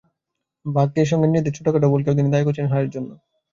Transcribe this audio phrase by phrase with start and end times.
[0.65, 3.09] ভাগ্যের সঙ্গে নিজেদের ছোটখাটো কিছু ভুলকেও তিনি দায়ী করেছেন হারের জন্য।